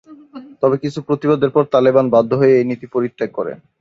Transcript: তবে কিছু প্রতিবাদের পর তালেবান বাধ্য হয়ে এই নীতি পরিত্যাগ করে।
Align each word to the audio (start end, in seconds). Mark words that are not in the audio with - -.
তবে 0.61 0.75
কিছু 0.83 0.99
প্রতিবাদের 1.07 1.49
পর 1.55 1.63
তালেবান 1.73 2.05
বাধ্য 2.15 2.31
হয়ে 2.39 2.53
এই 2.59 2.65
নীতি 2.69 2.87
পরিত্যাগ 2.93 3.29
করে। 3.37 3.51